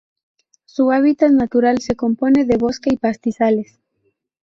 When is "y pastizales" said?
2.91-3.77